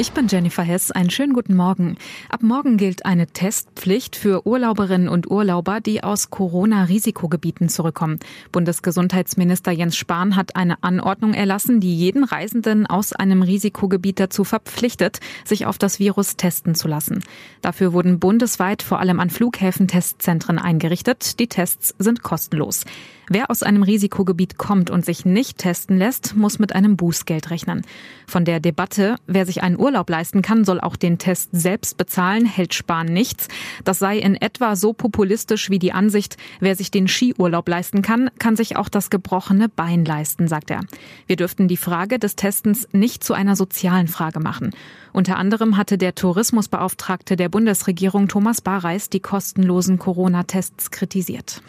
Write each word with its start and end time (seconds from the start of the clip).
Ich 0.00 0.12
bin 0.12 0.28
Jennifer 0.28 0.62
Hess. 0.62 0.90
Einen 0.90 1.10
schönen 1.10 1.34
guten 1.34 1.54
Morgen. 1.54 1.98
Ab 2.30 2.42
morgen 2.42 2.78
gilt 2.78 3.04
eine 3.04 3.26
Testpflicht 3.26 4.16
für 4.16 4.46
Urlauberinnen 4.46 5.10
und 5.10 5.30
Urlauber, 5.30 5.82
die 5.82 6.02
aus 6.02 6.30
Corona-Risikogebieten 6.30 7.68
zurückkommen. 7.68 8.18
Bundesgesundheitsminister 8.50 9.72
Jens 9.72 9.98
Spahn 9.98 10.36
hat 10.36 10.56
eine 10.56 10.82
Anordnung 10.82 11.34
erlassen, 11.34 11.80
die 11.80 11.94
jeden 11.94 12.24
Reisenden 12.24 12.86
aus 12.86 13.12
einem 13.12 13.42
Risikogebiet 13.42 14.18
dazu 14.20 14.44
verpflichtet, 14.44 15.20
sich 15.44 15.66
auf 15.66 15.76
das 15.76 15.98
Virus 15.98 16.38
testen 16.38 16.74
zu 16.74 16.88
lassen. 16.88 17.22
Dafür 17.60 17.92
wurden 17.92 18.20
bundesweit 18.20 18.82
vor 18.82 19.00
allem 19.00 19.20
an 19.20 19.28
Flughäfen 19.28 19.86
Testzentren 19.86 20.58
eingerichtet. 20.58 21.38
Die 21.38 21.48
Tests 21.48 21.94
sind 21.98 22.22
kostenlos. 22.22 22.86
Wer 23.32 23.48
aus 23.48 23.62
einem 23.62 23.84
Risikogebiet 23.84 24.58
kommt 24.58 24.90
und 24.90 25.04
sich 25.04 25.24
nicht 25.24 25.58
testen 25.58 25.98
lässt, 25.98 26.34
muss 26.34 26.58
mit 26.58 26.74
einem 26.74 26.96
Bußgeld 26.96 27.50
rechnen. 27.50 27.82
Von 28.26 28.44
der 28.44 28.58
Debatte, 28.58 29.14
wer 29.28 29.46
sich 29.46 29.62
einen 29.62 29.78
Urlaub 29.78 29.89
leisten 29.90 30.42
kann, 30.42 30.64
soll 30.64 30.80
auch 30.80 30.96
den 30.96 31.18
Test 31.18 31.50
selbst 31.52 31.96
bezahlen, 31.96 32.44
hält 32.44 32.74
Spahn 32.74 33.06
nichts. 33.06 33.48
Das 33.84 33.98
sei 33.98 34.18
in 34.18 34.34
etwa 34.34 34.76
so 34.76 34.92
populistisch 34.92 35.70
wie 35.70 35.78
die 35.78 35.92
Ansicht, 35.92 36.36
wer 36.60 36.76
sich 36.76 36.90
den 36.90 37.08
Skiurlaub 37.08 37.68
leisten 37.68 38.02
kann, 38.02 38.30
kann 38.38 38.56
sich 38.56 38.76
auch 38.76 38.88
das 38.88 39.10
gebrochene 39.10 39.68
Bein 39.68 40.04
leisten, 40.04 40.48
sagt 40.48 40.70
er. 40.70 40.80
Wir 41.26 41.36
dürften 41.36 41.68
die 41.68 41.76
Frage 41.76 42.18
des 42.18 42.36
Testens 42.36 42.88
nicht 42.92 43.24
zu 43.24 43.34
einer 43.34 43.56
sozialen 43.56 44.08
Frage 44.08 44.40
machen. 44.40 44.70
Unter 45.12 45.36
anderem 45.36 45.76
hatte 45.76 45.98
der 45.98 46.14
Tourismusbeauftragte 46.14 47.36
der 47.36 47.48
Bundesregierung 47.48 48.28
Thomas 48.28 48.60
Bareis 48.60 49.10
die 49.10 49.20
kostenlosen 49.20 49.98
Corona-Tests 49.98 50.90
kritisiert. 50.90 51.62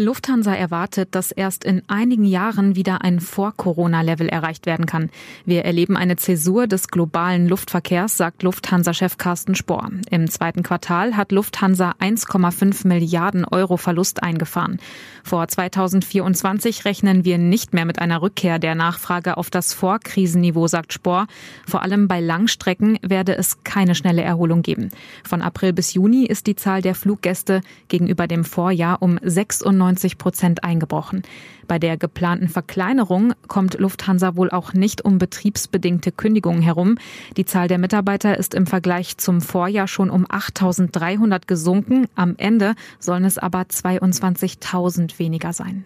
Lufthansa 0.00 0.54
erwartet, 0.54 1.08
dass 1.16 1.32
erst 1.32 1.64
in 1.64 1.82
einigen 1.88 2.24
Jahren 2.24 2.76
wieder 2.76 3.02
ein 3.02 3.18
Vor-Corona-Level 3.18 4.28
erreicht 4.28 4.64
werden 4.64 4.86
kann. 4.86 5.10
Wir 5.44 5.64
erleben 5.64 5.96
eine 5.96 6.14
Zäsur 6.14 6.68
des 6.68 6.86
globalen 6.86 7.48
Luftverkehrs, 7.48 8.16
sagt 8.16 8.44
Lufthansa-Chef 8.44 9.18
Carsten 9.18 9.56
Spohr. 9.56 9.90
Im 10.08 10.30
zweiten 10.30 10.62
Quartal 10.62 11.16
hat 11.16 11.32
Lufthansa 11.32 11.96
1,5 11.98 12.86
Milliarden 12.86 13.44
Euro 13.44 13.76
Verlust 13.76 14.22
eingefahren. 14.22 14.78
Vor 15.24 15.48
2024 15.48 16.84
rechnen 16.84 17.24
wir 17.24 17.38
nicht 17.38 17.74
mehr 17.74 17.84
mit 17.84 17.98
einer 17.98 18.22
Rückkehr 18.22 18.60
der 18.60 18.76
Nachfrage 18.76 19.36
auf 19.36 19.50
das 19.50 19.74
Vorkrisenniveau, 19.74 20.68
sagt 20.68 20.92
Spohr. 20.92 21.26
Vor 21.66 21.82
allem 21.82 22.06
bei 22.06 22.20
Langstrecken 22.20 23.00
werde 23.02 23.36
es 23.36 23.64
keine 23.64 23.96
schnelle 23.96 24.22
Erholung 24.22 24.62
geben. 24.62 24.90
Von 25.24 25.42
April 25.42 25.72
bis 25.72 25.92
Juni 25.92 26.24
ist 26.24 26.46
die 26.46 26.54
Zahl 26.54 26.82
der 26.82 26.94
Fluggäste 26.94 27.62
gegenüber 27.88 28.28
dem 28.28 28.44
Vorjahr 28.44 29.02
um 29.02 29.18
96 29.20 29.87
95 29.88 30.18
Prozent 30.18 30.64
eingebrochen. 30.64 31.22
Bei 31.66 31.78
der 31.78 31.96
geplanten 31.96 32.48
Verkleinerung 32.48 33.34
kommt 33.46 33.78
Lufthansa 33.78 34.36
wohl 34.36 34.50
auch 34.50 34.72
nicht 34.72 35.04
um 35.04 35.18
betriebsbedingte 35.18 36.12
Kündigungen 36.12 36.62
herum. 36.62 36.96
Die 37.36 37.44
Zahl 37.44 37.68
der 37.68 37.78
Mitarbeiter 37.78 38.38
ist 38.38 38.54
im 38.54 38.66
Vergleich 38.66 39.18
zum 39.18 39.40
Vorjahr 39.40 39.88
schon 39.88 40.10
um 40.10 40.26
8.300 40.26 41.46
gesunken. 41.46 42.06
Am 42.14 42.34
Ende 42.38 42.74
sollen 42.98 43.24
es 43.24 43.38
aber 43.38 43.62
22.000 43.62 45.18
weniger 45.18 45.52
sein. 45.52 45.84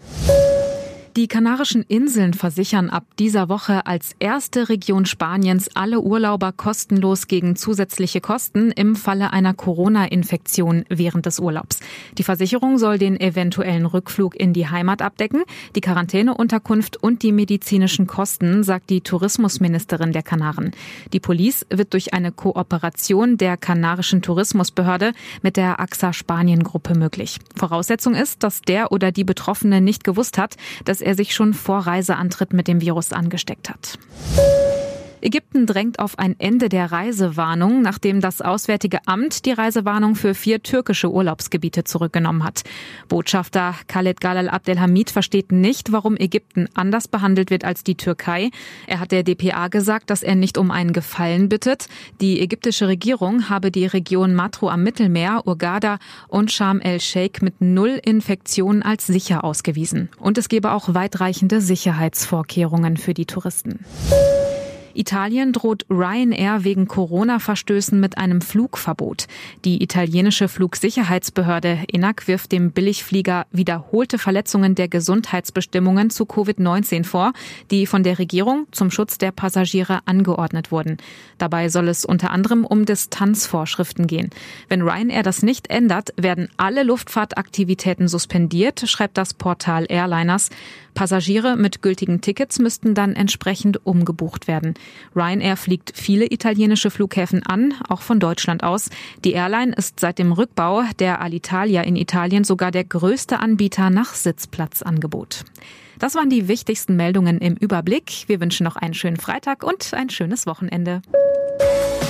Die 1.14 1.28
Kanarischen 1.28 1.84
Inseln 1.88 2.32
versichern 2.32 2.88
ab 2.88 3.05
dieser 3.18 3.50
Woche 3.50 3.84
als 3.84 4.16
erste 4.18 4.70
Region 4.70 5.05
Spaniens 5.05 5.69
alle 5.74 6.00
Urlauber 6.00 6.52
kostenlos 6.52 7.27
gegen 7.27 7.54
zusätzliche 7.54 8.22
Kosten 8.22 8.70
im 8.70 8.96
Falle 8.96 9.30
einer 9.30 9.52
Corona-Infektion 9.52 10.86
während 10.88 11.27
des 11.27 11.38
Urlaubs. 11.38 11.80
Die 12.16 12.22
Versicherung 12.22 12.78
soll 12.78 12.96
den 12.96 13.20
eventuellen 13.20 13.84
Rückflug 13.84 14.41
in 14.41 14.54
die 14.54 14.69
Heimat 14.69 15.02
abdecken, 15.02 15.42
die 15.77 15.82
Quarantäneunterkunft 15.82 16.96
und 16.96 17.22
die 17.22 17.32
medizinischen 17.32 18.06
Kosten, 18.06 18.62
sagt 18.64 18.88
die 18.88 19.03
Tourismusministerin 19.03 20.12
der 20.12 20.22
Kanaren. 20.22 20.70
Die 21.12 21.20
Police 21.20 21.66
wird 21.69 21.92
durch 21.92 22.14
eine 22.14 22.32
Kooperation 22.32 23.37
der 23.37 23.58
kanarischen 23.58 24.22
Tourismusbehörde 24.22 25.12
mit 25.42 25.58
der 25.58 25.78
AXA 25.78 26.14
Spanien 26.14 26.64
Gruppe 26.64 26.94
möglich. 26.94 27.38
Voraussetzung 27.54 28.14
ist, 28.14 28.42
dass 28.42 28.62
der 28.62 28.92
oder 28.92 29.12
die 29.12 29.25
Betroffene 29.25 29.82
nicht 29.82 30.04
gewusst 30.04 30.38
hat, 30.38 30.56
dass 30.87 31.01
er 31.02 31.14
sich 31.14 31.34
schon 31.34 31.54
vor 31.54 31.80
Reiseantritt 31.80 32.52
mit 32.52 32.68
dem 32.68 32.80
Virus 32.80 33.12
angesteckt 33.12 33.68
hat. 33.68 33.98
Ägypten 35.22 35.66
drängt 35.66 36.00
auf 36.00 36.19
ein 36.19 36.34
Ende 36.38 36.69
der 36.69 36.91
Reisewarnung, 36.91 37.81
nachdem 37.81 38.21
das 38.21 38.41
Auswärtige 38.43 38.99
Amt 39.06 39.47
die 39.47 39.53
Reisewarnung 39.53 40.16
für 40.16 40.34
vier 40.34 40.62
türkische 40.62 41.10
Urlaubsgebiete 41.10 41.84
zurückgenommen 41.84 42.43
hat. 42.44 42.65
Botschafter 43.09 43.75
Khaled 43.87 44.21
Galal 44.21 44.49
Abdelhamid 44.49 45.11
versteht 45.11 45.53
nicht, 45.53 45.93
warum 45.93 46.16
Ägypten 46.16 46.69
anders 46.75 47.06
behandelt 47.06 47.50
wird 47.50 47.65
als 47.65 47.84
die 47.84 47.94
Türkei. 47.94 48.50
Er 48.87 48.99
hat 48.99 49.12
der 49.12 49.22
DPA 49.22 49.69
gesagt, 49.69 50.11
dass 50.11 50.22
er 50.25 50.34
nicht 50.34 50.59
um 50.59 50.71
einen 50.71 50.93
Gefallen 50.93 51.49
bittet. 51.49 51.87
Die 52.21 52.41
ägyptische 52.41 52.88
Regierung 52.88 53.49
habe 53.49 53.71
die 53.71 53.87
Region 53.87 54.34
Matru 54.34 54.69
am 54.69 54.82
Mittelmeer, 54.82 55.43
Urgada 55.47 55.99
und 56.28 56.50
Sharm 56.50 56.81
el-Sheikh 56.81 57.44
mit 57.44 57.61
null 57.61 58.00
Infektionen 58.05 58.82
als 58.82 59.06
sicher 59.06 59.44
ausgewiesen. 59.44 60.09
Und 60.19 60.37
es 60.37 60.49
gebe 60.49 60.72
auch 60.72 60.94
weitreichende 60.94 61.61
Sicherheitsvorkehrungen 61.61 62.97
für 62.97 63.15
die 63.15 63.27
Touristen. 63.27 63.84
Italien 64.94 65.53
droht 65.53 65.84
Ryanair 65.91 66.64
wegen 66.64 66.88
Corona-Verstößen 66.88 67.98
mit 67.98 68.19
einem 68.19 68.41
Flugverbot. 68.41 69.26
Die 69.64 69.82
italienische 69.82 70.48
Flugsicherheitsbehörde 70.48 71.80
ENAC 71.92 72.28
wirft 72.28 72.53
dem 72.53 72.72
Billigflieger 72.72 73.47
wiederholte 73.50 74.19
Verletzungen 74.19 74.75
der 74.75 74.88
Gesundheitsbestimmungen 74.88 76.10
zu 76.10 76.25
Covid-19 76.25 77.04
vor, 77.04 77.32
die 77.70 77.86
von 77.86 78.02
der 78.02 78.19
Regierung 78.19 78.66
zum 78.72 78.91
Schutz 78.91 79.19
der 79.19 79.32
Passagiere 79.32 80.00
angeordnet 80.04 80.70
wurden. 80.70 80.98
Dabei 81.38 81.69
soll 81.69 81.88
es 81.88 82.04
unter 82.04 82.31
anderem 82.31 82.64
um 82.64 82.84
Distanzvorschriften 82.84 84.06
gehen. 84.06 84.31
Wenn 84.69 84.82
Ryanair 84.82 85.22
das 85.22 85.42
nicht 85.42 85.70
ändert, 85.70 86.10
werden 86.16 86.48
alle 86.56 86.82
Luftfahrtaktivitäten 86.82 88.08
suspendiert, 88.08 88.81
schreibt 88.88 89.19
das 89.19 89.34
Portal 89.34 89.86
Airliners. 89.88 90.50
Passagiere 90.94 91.56
mit 91.56 91.82
gültigen 91.82 92.20
Tickets 92.20 92.58
müssten 92.58 92.94
dann 92.94 93.14
entsprechend 93.14 93.86
umgebucht 93.86 94.47
werden. 94.47 94.75
Ryanair 95.15 95.56
fliegt 95.56 95.93
viele 95.94 96.26
italienische 96.31 96.91
Flughäfen 96.91 97.43
an, 97.44 97.75
auch 97.88 98.00
von 98.00 98.20
Deutschland 98.20 98.62
aus. 98.62 98.88
Die 99.25 99.32
Airline 99.32 99.75
ist 99.75 100.00
seit 100.00 100.19
dem 100.19 100.32
Rückbau 100.32 100.82
der 100.98 101.20
Alitalia 101.20 101.82
in 101.82 101.97
Italien 101.97 102.44
sogar 102.44 102.70
der 102.70 102.84
größte 102.84 103.38
Anbieter 103.38 103.91
nach 103.91 104.15
Sitzplatzangebot. 104.15 105.44
Das 105.98 106.15
waren 106.15 106.31
die 106.31 106.48
wichtigsten 106.48 106.97
Meldungen 106.97 107.38
im 107.38 107.54
Überblick. 107.54 108.25
Wir 108.26 108.41
wünschen 108.41 108.65
noch 108.65 108.76
einen 108.76 108.94
schönen 108.94 109.19
Freitag 109.19 109.62
und 109.62 109.94
ein 109.94 110.10
schönes 110.10 110.47
Wochenende. 110.47 111.03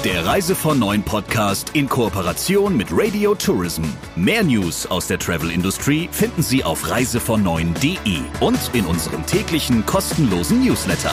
Der 0.05 0.27
Reise 0.27 0.57
von 0.57 0.81
Neuen 0.81 1.05
Podcast 1.05 1.71
in 1.75 1.89
Kooperation 1.89 2.77
mit 2.77 2.89
Radio 2.91 3.37
Tourism. 3.37 3.85
Mehr 4.17 4.43
News 4.43 4.85
aus 4.87 5.07
der 5.07 5.19
Travel 5.19 5.51
Industry 5.51 6.09
finden 6.11 6.43
Sie 6.43 6.65
auf 6.65 6.91
reisevon 6.91 7.47
und 7.47 8.75
in 8.75 8.85
unserem 8.87 9.25
täglichen 9.27 9.87
kostenlosen 9.87 10.65
Newsletter. 10.65 11.13